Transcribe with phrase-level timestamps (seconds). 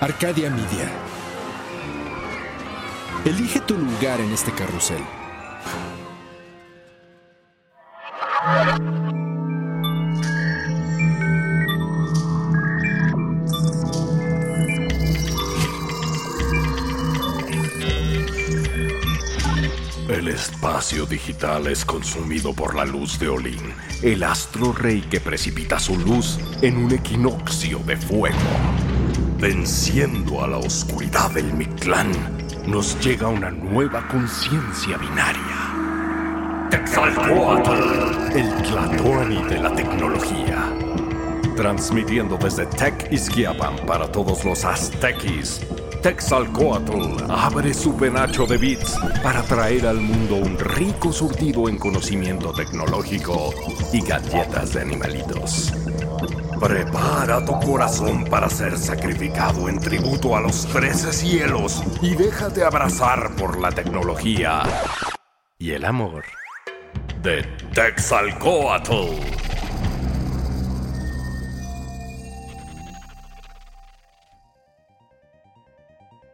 [0.00, 0.88] Arcadia Media.
[3.24, 5.02] Elige tu lugar en este carrusel.
[20.08, 25.80] El espacio digital es consumido por la luz de Olin, el astro rey que precipita
[25.80, 28.87] su luz en un equinoccio de fuego.
[29.38, 32.10] Venciendo a la oscuridad del Mictlán,
[32.66, 36.68] nos llega una nueva conciencia binaria.
[36.70, 40.72] Texalcoatl, el Tlatoani de la tecnología.
[41.54, 45.60] Transmitiendo desde Tech Izquiapan para todos los aztequis,
[46.02, 52.52] Texalcoatl abre su penacho de bits para traer al mundo un rico surtido en conocimiento
[52.52, 53.54] tecnológico
[53.92, 55.72] y galletas de animalitos.
[56.60, 63.36] Prepara tu corazón para ser sacrificado en tributo a los trece cielos y déjate abrazar
[63.36, 64.62] por la tecnología
[65.56, 66.24] y el amor
[67.22, 67.42] de
[67.74, 68.92] Texalcoatl.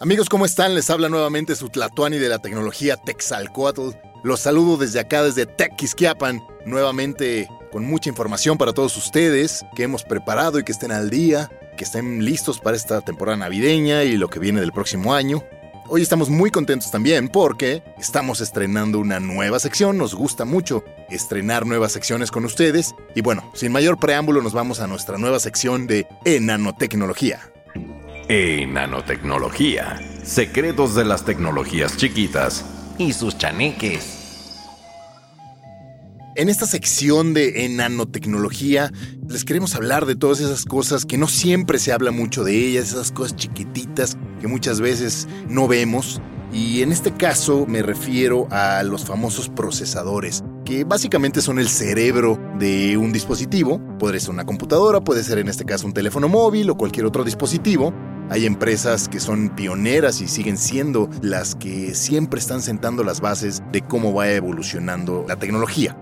[0.00, 0.74] Amigos, ¿cómo están?
[0.74, 3.90] Les habla nuevamente su Tlatuani de la tecnología Texalcoatl.
[4.24, 10.02] Los saludo desde acá, desde Tequisquiapan, nuevamente con mucha información para todos ustedes que hemos
[10.02, 14.28] preparado y que estén al día, que estén listos para esta temporada navideña y lo
[14.28, 15.44] que viene del próximo año.
[15.86, 21.66] Hoy estamos muy contentos también porque estamos estrenando una nueva sección, nos gusta mucho estrenar
[21.66, 25.86] nuevas secciones con ustedes y bueno, sin mayor preámbulo nos vamos a nuestra nueva sección
[25.86, 27.40] de Enanotecnología.
[28.26, 30.00] E nanotecnología.
[30.24, 32.64] Secretos de las tecnologías chiquitas
[32.96, 34.15] y sus chaneques.
[36.36, 38.92] En esta sección de nanotecnología
[39.26, 42.90] les queremos hablar de todas esas cosas que no siempre se habla mucho de ellas,
[42.90, 46.20] esas cosas chiquititas que muchas veces no vemos.
[46.52, 52.38] Y en este caso me refiero a los famosos procesadores, que básicamente son el cerebro
[52.58, 53.80] de un dispositivo.
[53.98, 57.24] Puede ser una computadora, puede ser en este caso un teléfono móvil o cualquier otro
[57.24, 57.94] dispositivo.
[58.28, 63.62] Hay empresas que son pioneras y siguen siendo las que siempre están sentando las bases
[63.72, 65.96] de cómo va evolucionando la tecnología.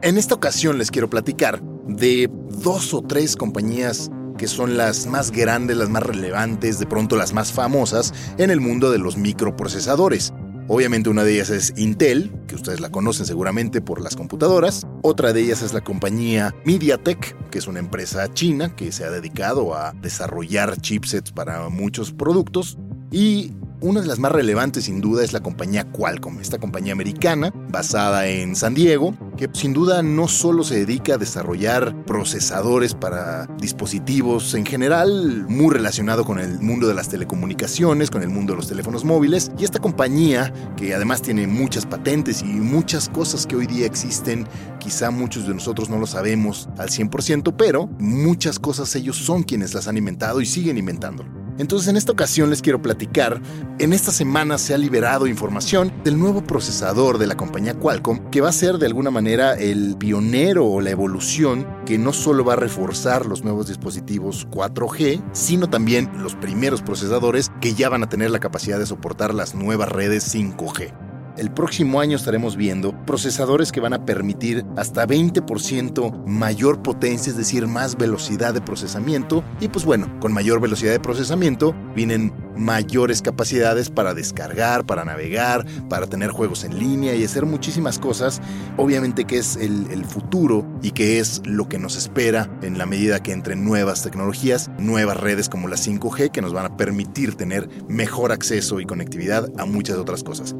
[0.00, 2.30] En esta ocasión les quiero platicar de
[2.62, 7.32] dos o tres compañías que son las más grandes, las más relevantes, de pronto las
[7.32, 10.32] más famosas en el mundo de los microprocesadores.
[10.68, 14.86] Obviamente una de ellas es Intel, que ustedes la conocen seguramente por las computadoras.
[15.02, 19.10] Otra de ellas es la compañía MediaTek, que es una empresa china que se ha
[19.10, 22.78] dedicado a desarrollar chipsets para muchos productos.
[23.10, 27.52] Y una de las más relevantes sin duda es la compañía Qualcomm, esta compañía americana
[27.70, 33.46] basada en San Diego, que sin duda no solo se dedica a desarrollar procesadores para
[33.60, 38.58] dispositivos en general, muy relacionado con el mundo de las telecomunicaciones, con el mundo de
[38.58, 43.56] los teléfonos móviles, y esta compañía, que además tiene muchas patentes y muchas cosas que
[43.56, 44.48] hoy día existen,
[44.80, 49.72] quizá muchos de nosotros no lo sabemos al 100%, pero muchas cosas ellos son quienes
[49.74, 51.37] las han inventado y siguen inventándolo.
[51.58, 53.40] Entonces en esta ocasión les quiero platicar,
[53.78, 58.40] en esta semana se ha liberado información del nuevo procesador de la compañía Qualcomm que
[58.40, 62.54] va a ser de alguna manera el pionero o la evolución que no solo va
[62.54, 68.08] a reforzar los nuevos dispositivos 4G, sino también los primeros procesadores que ya van a
[68.08, 71.07] tener la capacidad de soportar las nuevas redes 5G
[71.38, 77.36] el próximo año estaremos viendo procesadores que van a permitir hasta 20% mayor potencia, es
[77.36, 79.44] decir, más velocidad de procesamiento.
[79.60, 85.64] Y pues bueno, con mayor velocidad de procesamiento vienen mayores capacidades para descargar, para navegar,
[85.88, 88.40] para tener juegos en línea y hacer muchísimas cosas.
[88.76, 93.22] Obviamente que es el, futuro y que es lo que nos espera en la medida
[93.22, 97.68] que entren nuevas tecnologías, nuevas redes como la 5G que nos van a permitir tener
[97.88, 100.54] mejor acceso y conectividad a muchas otras cosas.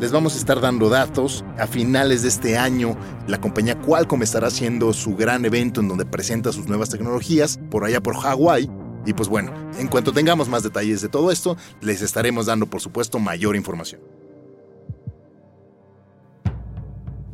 [0.00, 1.44] Les vamos a estar dando datos.
[1.58, 2.96] A finales de este año,
[3.28, 7.84] la compañía Qualcomm estará haciendo su gran evento en donde presenta sus nuevas tecnologías por
[7.84, 8.68] allá por Hawái.
[9.06, 12.80] Y pues bueno, en cuanto tengamos más detalles de todo esto, les estaremos dando por
[12.80, 14.00] supuesto mayor información.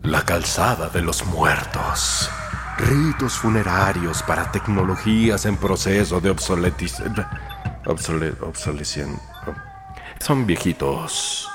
[0.02, 2.28] La calzada de los muertos.
[2.78, 6.96] Ritos funerarios para tecnologías en proceso de obsoletis...
[7.86, 8.34] Obsole...
[8.42, 9.18] obsolescen...
[10.18, 11.48] Son viejitos.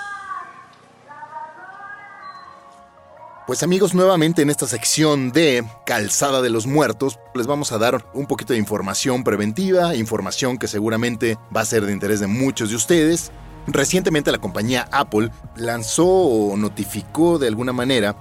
[3.48, 8.04] Pues amigos, nuevamente en esta sección de Calzada de los Muertos, les vamos a dar
[8.16, 12.72] un poquito de información preventiva, información que seguramente va a ser de interés de muchos
[12.72, 13.32] de ustedes.
[13.68, 18.16] Recientemente la compañía Apple lanzó o notificó de alguna manera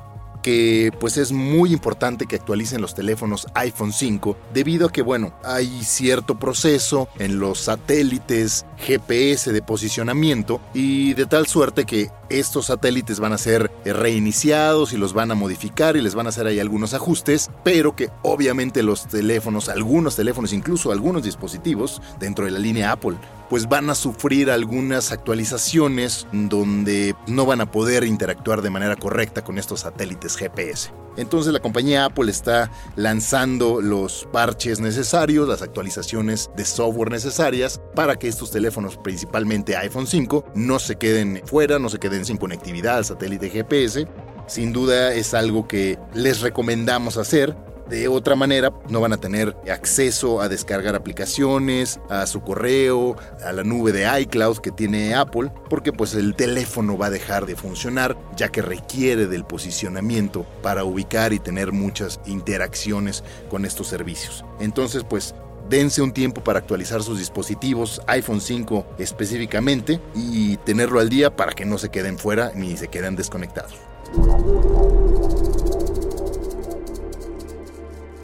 [0.44, 5.32] que pues es muy importante que actualicen los teléfonos iPhone 5 debido a que bueno,
[5.42, 12.66] hay cierto proceso en los satélites GPS de posicionamiento y de tal suerte que estos
[12.66, 16.46] satélites van a ser reiniciados y los van a modificar y les van a hacer
[16.46, 22.50] ahí algunos ajustes, pero que obviamente los teléfonos, algunos teléfonos, incluso algunos dispositivos dentro de
[22.50, 23.16] la línea Apple,
[23.48, 29.44] pues van a sufrir algunas actualizaciones donde no van a poder interactuar de manera correcta
[29.44, 30.92] con estos satélites GPS.
[31.16, 38.16] Entonces la compañía Apple está lanzando los parches necesarios, las actualizaciones de software necesarias para
[38.16, 42.98] que estos teléfonos, principalmente iPhone 5, no se queden fuera, no se queden sin conectividad
[42.98, 44.08] al satélite GPS.
[44.46, 47.56] Sin duda es algo que les recomendamos hacer
[47.88, 53.52] de otra manera, no van a tener acceso a descargar aplicaciones, a su correo, a
[53.52, 57.56] la nube de iCloud que tiene Apple, porque pues el teléfono va a dejar de
[57.56, 64.44] funcionar ya que requiere del posicionamiento para ubicar y tener muchas interacciones con estos servicios.
[64.60, 65.34] Entonces, pues
[65.68, 71.52] dense un tiempo para actualizar sus dispositivos, iPhone 5 específicamente, y tenerlo al día para
[71.52, 73.74] que no se queden fuera ni se queden desconectados.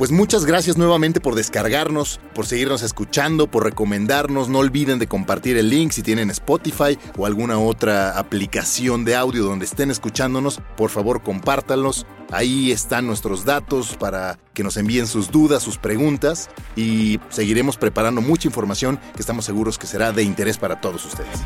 [0.01, 4.49] Pues muchas gracias nuevamente por descargarnos, por seguirnos escuchando, por recomendarnos.
[4.49, 9.45] No olviden de compartir el link si tienen Spotify o alguna otra aplicación de audio
[9.45, 10.63] donde estén escuchándonos.
[10.75, 12.07] Por favor, compártanlos.
[12.31, 18.23] Ahí están nuestros datos para que nos envíen sus dudas, sus preguntas y seguiremos preparando
[18.23, 21.41] mucha información que estamos seguros que será de interés para todos ustedes.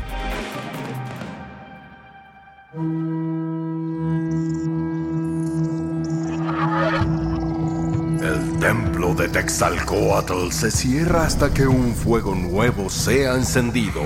[9.05, 14.01] Templo de Texalcoatl se cierra hasta que un fuego nuevo sea encendido.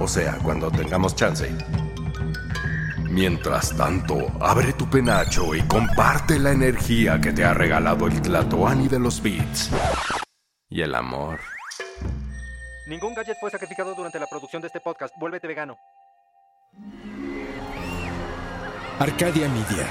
[0.00, 1.50] O sea, cuando tengamos chance.
[3.10, 8.88] Mientras tanto, abre tu penacho y comparte la energía que te ha regalado el Tlatoani
[8.88, 9.70] de los Beats.
[10.70, 11.40] Y el amor.
[12.86, 15.14] Ningún gadget fue sacrificado durante la producción de este podcast.
[15.18, 15.76] Vuélvete vegano.
[18.98, 19.86] Arcadia Media.